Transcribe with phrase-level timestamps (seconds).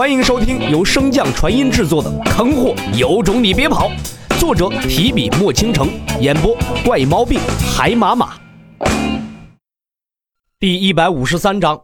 [0.00, 3.90] 欢迎收听由升降传音制作的《坑货有种你别跑》，
[4.40, 7.38] 作者提笔墨倾城，演播怪毛病
[7.76, 8.32] 海马马。
[10.58, 11.78] 第一百五十三章，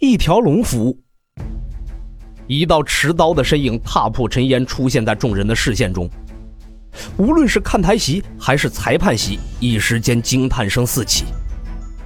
[0.00, 1.00] 一条龙服务。
[2.48, 6.10] 一道持刀的身影踏破尘烟，出现在众人的视线中。
[7.18, 11.24] 无论是看台席还是裁判席，一时间惊叹声四起。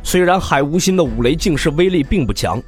[0.02, 2.62] 虽然海无心的五雷境势威力并不强，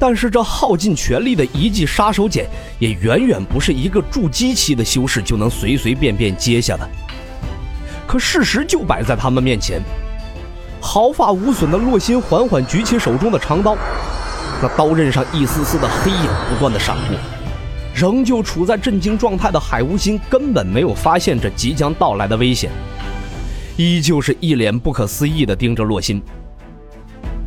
[0.00, 2.46] 但是这耗尽全力的一记杀手锏，
[2.78, 6.88] 也远远不是一个筑基期的修士就能随随便便接下的。
[8.06, 9.82] 可事实就摆在他们面前，
[10.80, 13.76] 毫发无损的洛心缓缓举起手中的长刀，
[14.62, 17.16] 那刀刃上一丝丝的黑影不断的闪过。
[17.94, 22.70] 仍旧处在震惊状态的海无心根本没有发现这即将到来的危险，
[23.76, 26.22] 依旧是一脸不可思议的盯着洛心。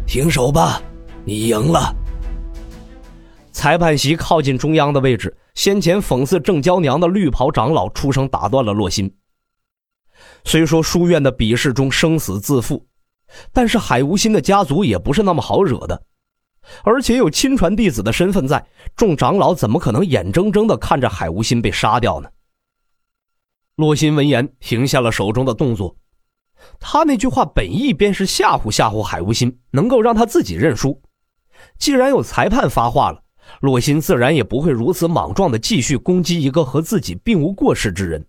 [0.05, 0.79] 停手吧，
[1.25, 1.95] 你赢了。
[3.53, 9.15] 裁判席靠近中央的位置，先前讽刺郑娇娘的绿袍长老出声打断了洛心。
[10.43, 12.87] 虽说书院的比试中生死自负，
[13.53, 16.03] 但是海无心的家族也不是那么好惹的，
[16.83, 22.29] 而且有亲传弟子的身份在，众长老怎么可能眼睁睁的看着海无心被杀掉呢？
[23.75, 25.95] 洛心闻言停下了手中的动作。
[26.79, 31.01] 他那句话本意便是吓唬吓唬海无心，能够让他自己认输。
[31.77, 33.22] 既然有裁判发话了，
[33.61, 38.25] 洛心自然也不会如此莽撞的继续攻击一个和自己并无过失之人。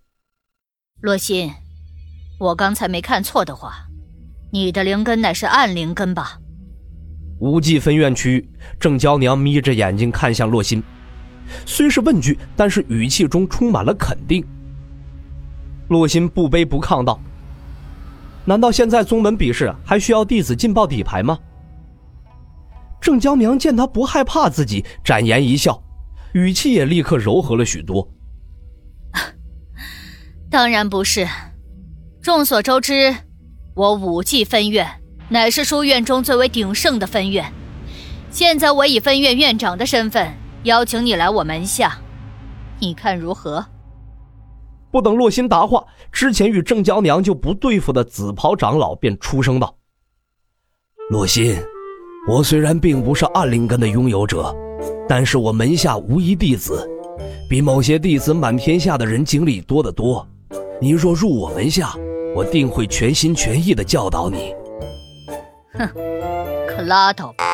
[1.01, 1.53] 洛心，
[2.39, 3.87] 我刚才没看错的话，
[4.53, 6.39] 你的灵根乃是暗灵根吧？
[7.41, 8.49] 无忌分院区域，
[8.79, 10.83] 郑娇娘眯着眼睛看向洛心，
[11.67, 14.45] 虽是问句，但是语气中充满了肯定。
[15.89, 17.21] 洛心不卑不亢道。
[18.47, 21.39] 难道现在宗门比试还需要弟子进爆底牌吗？
[23.05, 25.79] 郑娇娘见他不害怕自己，展颜一笑，
[26.33, 28.09] 语气也立刻柔和了许多。
[30.51, 31.29] 当然不是。
[32.23, 33.15] 众所周知，
[33.75, 34.89] 我武技分院
[35.29, 37.53] 乃是书院中最为鼎盛的分院。
[38.31, 41.99] 现在我以分院院长的身份邀请你来我门下，
[42.81, 43.67] 你看如何？
[44.91, 49.77] 不等洛心答话，之前与郑娇娘就不对付的紫袍长老便出声道
[51.11, 51.55] ：“洛心，
[52.27, 54.55] 我虽然并不是暗灵根的拥有者，
[55.07, 56.89] 但是我门下无一弟子，
[57.51, 60.27] 比某些弟子满天下的人经历多得多。
[60.81, 61.95] 你若入我门下，
[62.35, 64.55] 我定会全心全意的教导你。”
[65.77, 65.87] 哼，
[66.67, 67.45] 可拉倒吧！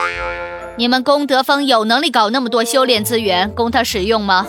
[0.79, 4.47] 你们功德峰有能力搞那么多修炼资源供他使用吗？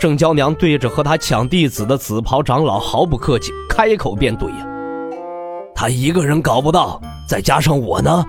[0.00, 4.66] 郑娇娘对着和他抢弟子的紫袍长老毫不客气，开口便怼呀
[5.76, 8.24] ：“他一个人搞不到，再加上我呢。”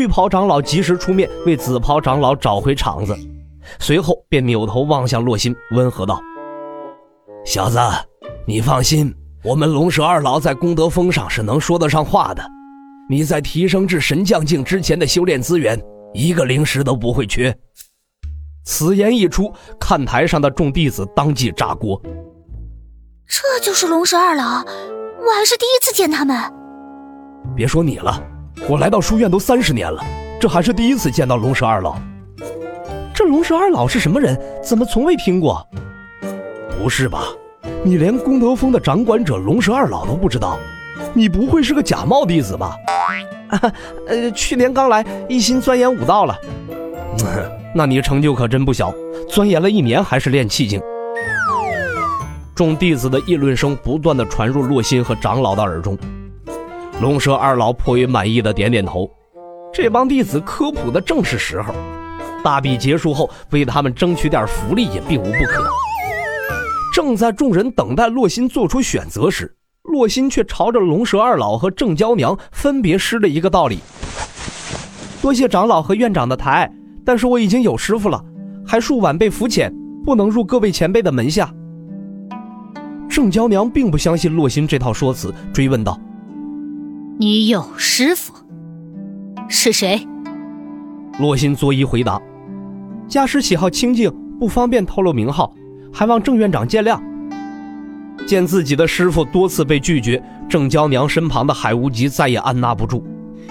[0.00, 3.14] 绿袍长老及时出面为紫袍长老找回场子，
[3.78, 6.18] 随后便扭头望向洛心，温和道
[7.44, 7.78] ：“小子，
[8.46, 12.42] 你放心，我们龙蛇二老在功德峰上是能说得上话的。
[13.10, 15.78] 你在提升至神将境之前的修炼资源，
[16.14, 17.54] 一个灵石都不会缺。”
[18.64, 22.00] 此言一出，看台上的众弟子当即炸锅。
[23.26, 26.34] 这就是龙蛇二老，我还是第一次见他们。
[27.54, 28.18] 别说你了，
[28.68, 30.02] 我来到书院都三十年了，
[30.40, 31.96] 这还是第一次见到龙蛇二老。
[33.14, 34.38] 这龙蛇二老是什么人？
[34.62, 35.66] 怎么从未听过？
[36.80, 37.24] 不是吧？
[37.82, 40.58] 你连功德峰的掌管者龙蛇二老都不知道？
[41.12, 42.76] 你不会是个假冒弟子吧？
[43.48, 43.72] 啊
[44.06, 46.38] 呃，去年刚来，一心钻研武道了。
[47.74, 48.92] 那你成就可真不小，
[49.28, 50.80] 钻研了一年还是练气境。
[52.54, 55.96] 众弟子的议论声不断的传入洛心和长老的耳中。
[57.00, 59.10] 龙蛇二老颇为满意的点点头，
[59.72, 61.72] 这帮弟子科普的正是时候，
[62.44, 65.64] 大比结束后为他们争取点福利也并无不可。
[66.94, 73.78] 正在众人等待洛心做出选择时，洛心却朝着龙蛇二老和郑娇娘分别施了一个道理
[75.22, 76.70] ：“多谢长老和院长的抬爱。”
[77.02, 78.22] 但是我已经有师傅了，
[78.66, 79.74] 还恕晚辈浮浅，
[80.04, 81.50] 不能入各位前辈的门下。
[83.08, 85.98] 郑娇娘并不相信洛心这套说辞，追问道
[87.20, 88.32] ：“你有师傅？
[89.46, 90.08] 是谁？”
[91.20, 92.18] 洛心作揖回答
[93.06, 95.52] ：“家师喜好清静，不方便透露名号，
[95.92, 96.98] 还望郑院长见谅。”
[98.26, 103.04] 见自己的师傅多次被拒绝，郑娇娘身旁的海无极再也按捺不住，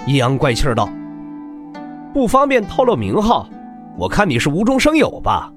[0.07, 0.89] 阴阳怪气道。
[2.11, 3.47] 不方便透露名号，
[3.99, 5.53] 我看你是无中生有吧。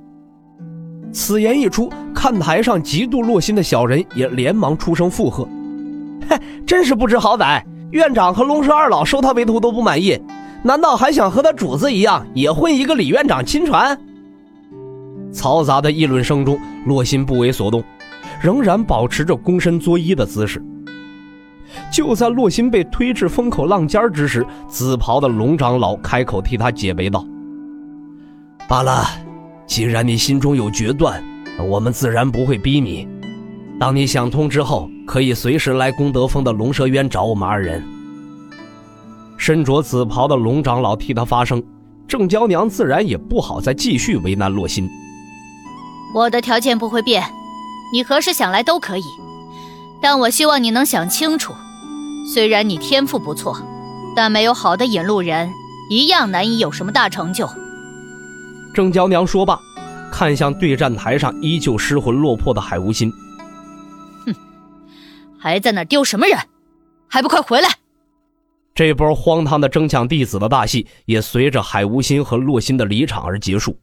[1.15, 5.49] 此言一出，看台上极度落心的小人也连忙出声附和
[6.29, 7.63] ：“嘿，真是不知好歹！
[7.93, 10.19] 院长和龙蛇二老收他为徒都不满意，
[10.63, 13.99] 难道还想和他主子一样，也混一个李院长亲传？
[15.31, 17.85] 嘈杂的议论声中，洛心不为所动，
[18.41, 20.63] 仍然保持着躬身作揖的姿势。
[21.93, 27.27] 就在洛心被推至风口浪尖之时，紫袍的龙长老开口替他解围道
[28.67, 29.05] ：“罢了，
[29.67, 31.23] 既然你心中有决断，
[31.69, 33.07] 我们自然不会逼你。
[33.83, 37.83] 当你想通之后，可以随时来功德峰的龙蛇渊找我们二人。”
[39.37, 41.61] 身着紫袍的龙长老替他发声，
[42.07, 44.89] 郑娇娘自然也不好再继续为难洛心。
[46.15, 47.25] 我的条件不会变，
[47.93, 49.03] 你何时想来都可以，
[50.01, 51.53] 但我希望你能想清楚。
[52.33, 53.61] 虽然你天赋不错，
[54.15, 55.51] 但没有好的引路人，
[55.91, 57.49] 一样难以有什么大成就。
[58.73, 59.59] 郑娇娘说罢，
[60.13, 63.13] 看向对战台上依旧失魂落魄的海无心。
[65.43, 66.39] 哼，还在那丢什么人？
[67.09, 67.69] 还不快回来！
[68.75, 73.79] 这波荒唐的争抢弟子的大戏，也随着海无心和洛心的离场而结束。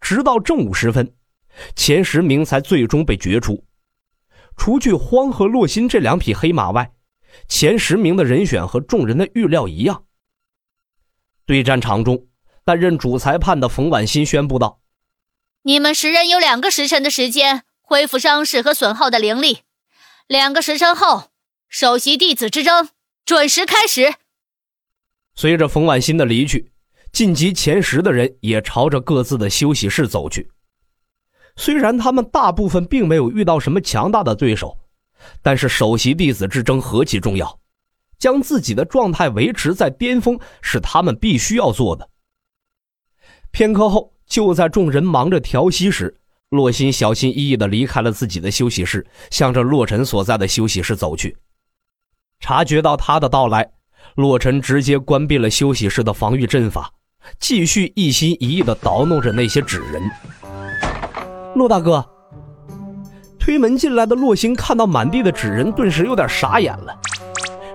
[0.00, 1.14] 直到正午时分，
[1.76, 3.64] 前十名才最终被决出。
[4.56, 6.92] 除去荒和洛心这两匹黑马外，
[7.48, 10.04] 前十名的人选和众人的预料一样。
[11.46, 12.26] 对战场中，
[12.64, 14.80] 担任主裁判的冯婉欣宣布道
[15.62, 19.58] ：“你们十人有两个时辰的时间恢复伤势和损耗的灵力，
[20.26, 21.30] 两个时辰后，
[21.68, 22.88] 首席弟子之争
[23.24, 24.14] 准时开始。”
[25.36, 26.72] 随着冯婉欣的离去，
[27.12, 30.50] 晋级前十的人也朝着各自的休息室走去。
[31.56, 34.78] 虽然他们大部分并没有遇到什么强大的对手。
[35.40, 37.58] 但是首席弟子之争何其重要，
[38.18, 42.10] 将自己的状态维持在巅峰是他们必须要做的。
[43.50, 46.20] 片刻后，就在众人忙着调息时，
[46.54, 51.36] 洛心小心翼翼地离开了自己的休息室，向着洛尘所在的休息室走去。
[52.38, 53.68] 察觉到他的到来，
[54.14, 56.92] 洛尘直接关闭了休息室的防御阵法，
[57.40, 60.00] 继续一心一意地捣弄着那些纸人。
[61.56, 62.08] 洛大哥。
[63.36, 66.96] 推门进来的洛星看到满地的纸人，顿时有点傻眼了。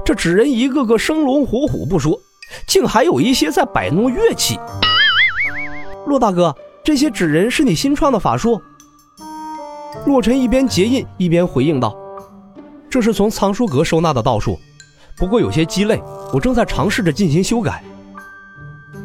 [0.03, 2.19] 这纸人一个个生龙活虎不说，
[2.65, 4.57] 竟还有一些在摆弄乐器。
[6.07, 8.59] 洛大哥，这些纸人是你新创的法术？
[10.05, 11.95] 洛尘一边结印一边回应道
[12.89, 14.57] ：“这是从藏书阁收纳的道术，
[15.17, 16.01] 不过有些鸡肋，
[16.33, 17.83] 我正在尝试着进行修改。”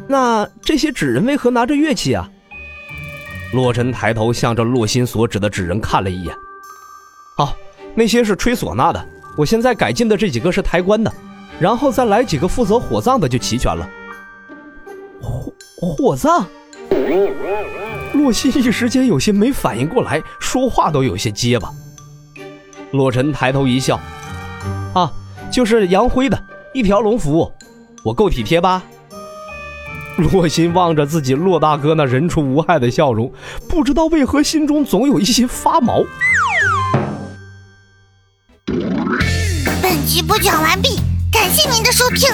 [0.07, 2.29] 那这些纸人为何拿着乐器啊？
[3.53, 6.35] 洛尘抬头向着洛心所指的纸人看了一眼。
[7.37, 7.55] 好，
[7.95, 9.03] 那些是吹唢呐的。
[9.37, 11.11] 我现在改进的这几个是抬棺的，
[11.59, 13.89] 然后再来几个负责火葬的就齐全了。
[15.21, 15.53] 火
[15.97, 16.45] 火葬？
[18.25, 21.69] 洛心一时间有些没反应过来，说话都有些结巴。
[22.89, 23.99] 洛尘抬头一笑
[24.95, 25.11] ：“啊，
[25.51, 26.43] 就是杨辉的
[26.73, 27.51] 一条龙服务，
[28.03, 28.81] 我够体贴吧？”
[30.17, 33.31] 洛心望着自己洛大哥那人畜无害的笑容，
[33.69, 36.03] 不知道为何心中总有一些发毛。
[39.83, 40.99] 本集播讲完毕，
[41.31, 42.33] 感谢您的收听。